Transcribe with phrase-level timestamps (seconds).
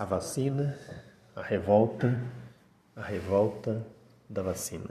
[0.00, 0.78] a vacina,
[1.36, 2.18] a revolta,
[2.96, 3.86] a revolta
[4.30, 4.88] da vacina.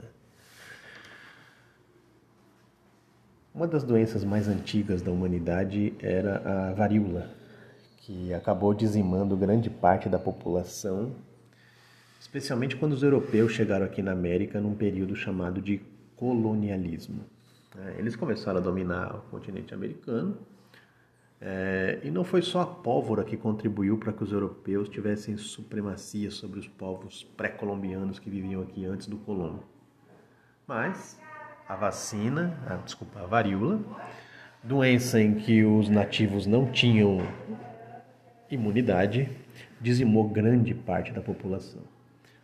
[3.52, 7.28] Uma das doenças mais antigas da humanidade era a varíola,
[7.96, 11.12] que acabou dizimando grande parte da população,
[12.20, 15.80] especialmente quando os europeus chegaram aqui na América num período chamado de
[16.14, 17.24] colonialismo.
[17.76, 20.38] É, eles começaram a dominar o continente americano
[21.40, 26.30] é, e não foi só a pólvora que contribuiu para que os europeus tivessem supremacia
[26.30, 29.64] sobre os povos pré-colombianos que viviam aqui antes do Colombo.
[30.66, 31.18] Mas
[31.66, 33.80] a vacina, a, desculpa, a varíola,
[34.62, 37.18] doença em que os nativos não tinham
[38.50, 39.30] imunidade,
[39.80, 41.82] dizimou grande parte da população.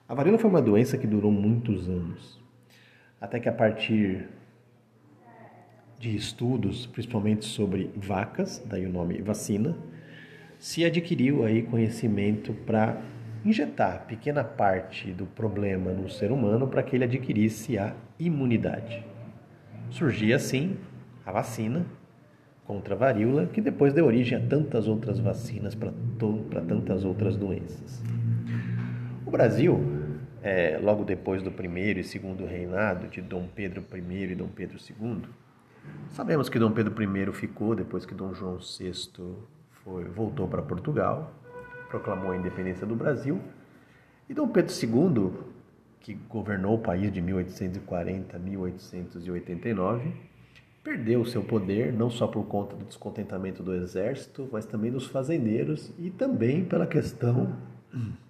[0.08, 2.40] A varíola foi uma doença que durou muitos anos,
[3.20, 4.26] até que a partir
[5.98, 9.76] de estudos, principalmente sobre vacas, daí o nome vacina,
[10.58, 13.00] se adquiriu aí conhecimento para
[13.44, 19.04] injetar pequena parte do problema no ser humano para que ele adquirisse a imunidade.
[19.90, 20.76] Surgia assim
[21.24, 21.86] a vacina
[22.66, 25.92] contra a varíola, que depois deu origem a tantas outras vacinas para
[26.66, 28.02] tantas outras doenças.
[29.24, 29.80] O Brasil,
[30.42, 34.78] é, logo depois do primeiro e segundo reinado de Dom Pedro I e Dom Pedro
[34.78, 35.22] II,
[36.10, 38.92] Sabemos que Dom Pedro I ficou depois que Dom João VI
[39.84, 41.32] foi, voltou para Portugal,
[41.88, 43.40] proclamou a independência do Brasil,
[44.28, 45.32] e Dom Pedro II,
[46.00, 50.12] que governou o país de 1840 a 1889,
[50.82, 55.92] perdeu seu poder não só por conta do descontentamento do exército, mas também dos fazendeiros
[55.98, 57.56] e também pela questão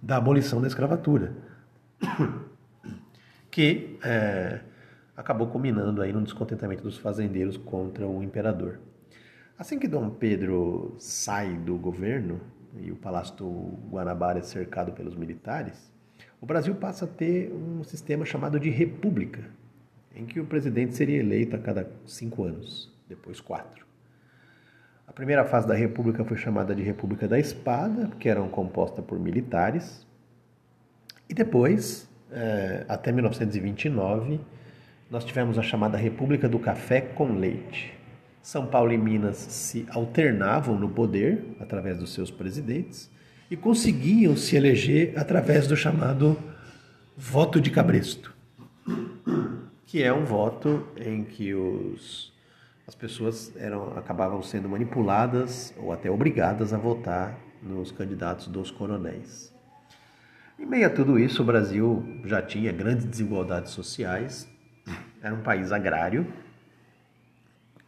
[0.01, 1.33] da abolição da escravatura,
[3.51, 4.61] que é,
[5.17, 8.79] acabou culminando aí no descontentamento dos fazendeiros contra o imperador.
[9.57, 12.39] Assim que Dom Pedro sai do governo
[12.79, 13.49] e o Palácio do
[13.89, 15.91] Guanabara é cercado pelos militares,
[16.39, 19.43] o Brasil passa a ter um sistema chamado de república,
[20.15, 23.87] em que o presidente seria eleito a cada cinco anos, depois quatro.
[25.07, 29.17] A primeira fase da república foi chamada de República da Espada, que eram composta por
[29.19, 30.05] militares,
[31.27, 34.39] e depois, eh, até 1929,
[35.09, 37.93] nós tivemos a chamada República do Café com Leite.
[38.41, 43.09] São Paulo e Minas se alternavam no poder através dos seus presidentes
[43.49, 46.37] e conseguiam se eleger através do chamado
[47.15, 48.33] voto de cabresto,
[49.85, 52.33] que é um voto em que os,
[52.85, 59.53] as pessoas eram, acabavam sendo manipuladas ou até obrigadas a votar nos candidatos dos coronéis.
[60.59, 64.47] Em meio a tudo isso, o Brasil já tinha grandes desigualdades sociais,
[65.21, 66.31] era um país agrário,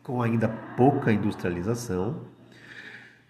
[0.03, 2.25] com ainda pouca industrialização,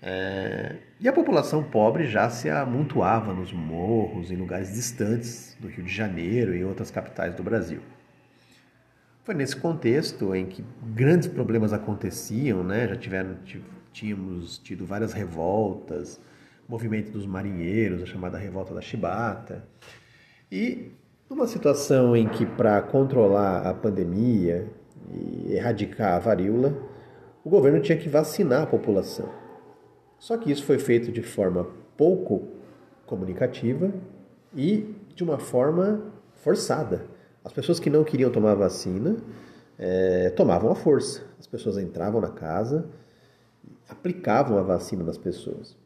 [0.02, 5.84] é, e a população pobre já se amontoava nos morros, em lugares distantes do Rio
[5.84, 7.82] de Janeiro e outras capitais do Brasil.
[9.24, 12.88] Foi nesse contexto em que grandes problemas aconteciam, né?
[12.88, 13.38] já tiveram,
[13.92, 16.20] tínhamos tido várias revoltas,
[16.68, 19.66] movimento dos marinheiros, a chamada revolta da Chibata,
[20.52, 20.92] e
[21.29, 24.67] numa situação em que, para controlar a pandemia
[25.12, 26.73] e erradicar a varíola,
[27.44, 29.29] o governo tinha que vacinar a população.
[30.17, 32.47] Só que isso foi feito de forma pouco
[33.06, 33.94] comunicativa
[34.56, 36.01] e de uma forma
[36.35, 37.06] forçada.
[37.44, 39.17] As pessoas que não queriam tomar vacina
[39.78, 41.23] é, tomavam a força.
[41.40, 42.90] As pessoas entravam na casa,
[43.88, 45.78] aplicavam a vacina nas pessoas.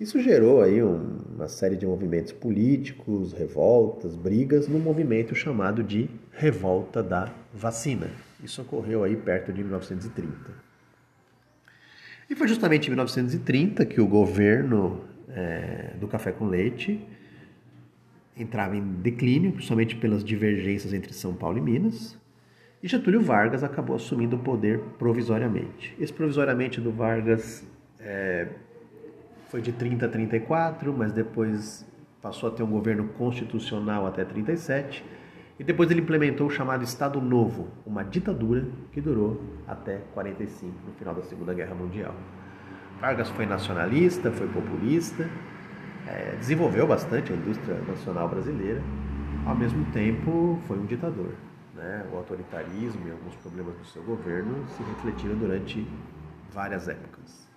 [0.00, 6.08] Isso gerou aí um, uma série de movimentos políticos, revoltas, brigas, num movimento chamado de
[6.30, 8.08] Revolta da Vacina.
[8.42, 10.36] Isso ocorreu aí perto de 1930.
[12.30, 17.04] E foi justamente em 1930 que o governo é, do café com leite
[18.36, 22.16] entrava em declínio, principalmente pelas divergências entre São Paulo e Minas,
[22.80, 25.96] e Getúlio Vargas acabou assumindo o poder provisoriamente.
[25.98, 27.66] Esse provisoriamente do Vargas
[27.98, 28.46] é,
[29.48, 31.86] foi de 30 a 34, mas depois
[32.20, 35.04] passou a ter um governo constitucional até 37,
[35.58, 40.92] e depois ele implementou o chamado Estado Novo, uma ditadura que durou até 45, no
[40.94, 42.14] final da Segunda Guerra Mundial.
[43.00, 45.28] Vargas foi nacionalista, foi populista,
[46.06, 48.82] é, desenvolveu bastante a indústria nacional brasileira,
[49.46, 51.32] ao mesmo tempo foi um ditador.
[51.74, 52.06] Né?
[52.12, 55.86] O autoritarismo e alguns problemas do seu governo se refletiram durante
[56.52, 57.48] várias épocas.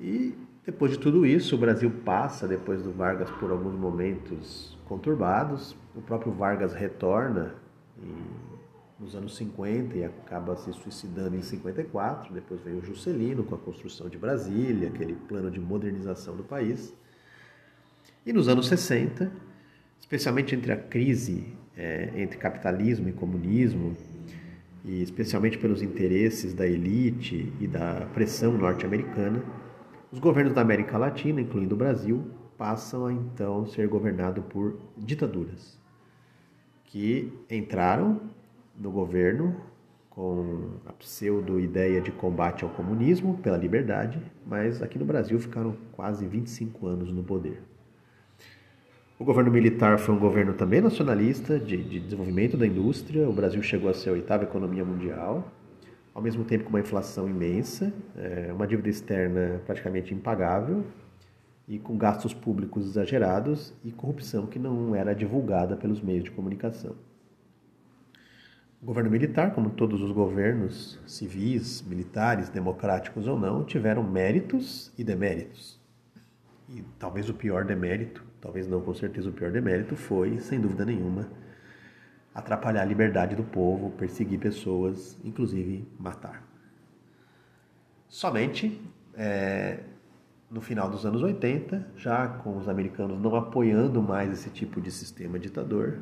[0.00, 0.36] E
[0.68, 5.74] depois de tudo isso, o Brasil passa, depois do Vargas, por alguns momentos conturbados.
[5.96, 7.54] O próprio Vargas retorna
[7.98, 8.14] em,
[9.00, 12.34] nos anos 50 e acaba se suicidando em 54.
[12.34, 16.92] Depois veio o Juscelino com a construção de Brasília, aquele plano de modernização do país.
[18.26, 19.32] E nos anos 60,
[19.98, 23.96] especialmente entre a crise é, entre capitalismo e comunismo,
[24.84, 29.42] e especialmente pelos interesses da elite e da pressão norte-americana,
[30.10, 32.24] os governos da América Latina, incluindo o Brasil,
[32.56, 35.78] passam a então ser governados por ditaduras
[36.84, 38.20] que entraram
[38.78, 39.54] no governo
[40.10, 46.26] com a pseudo-ideia de combate ao comunismo pela liberdade, mas aqui no Brasil ficaram quase
[46.26, 47.62] 25 anos no poder.
[49.18, 53.28] O governo militar foi um governo também nacionalista, de, de, desenvolvimento da indústria.
[53.28, 55.52] O Brasil chegou a ser a oitava economia mundial,
[56.14, 60.84] ao mesmo tempo com uma inflação imensa, é, uma dívida externa praticamente impagável
[61.66, 66.96] e com gastos públicos exagerados e corrupção que não era divulgada pelos meios de comunicação.
[68.80, 75.02] O governo militar, como todos os governos civis, militares, democráticos ou não, tiveram méritos e
[75.02, 75.80] deméritos.
[76.68, 80.84] E talvez o pior demérito talvez não com certeza o pior demérito, foi, sem dúvida
[80.84, 81.28] nenhuma,
[82.38, 86.46] atrapalhar a liberdade do povo, perseguir pessoas, inclusive matar.
[88.06, 88.80] Somente
[89.14, 89.80] é,
[90.48, 94.90] no final dos anos 80, já com os americanos não apoiando mais esse tipo de
[94.92, 95.98] sistema ditador,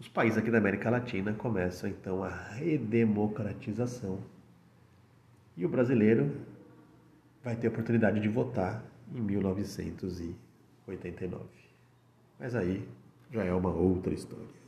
[0.00, 4.18] os países aqui da América Latina começam então a redemocratização.
[5.56, 6.36] E o brasileiro
[7.42, 8.84] vai ter a oportunidade de votar
[9.14, 10.36] em 1900 e
[10.88, 11.44] 89.
[12.40, 12.86] Mas aí
[13.30, 14.63] já é uma outra história.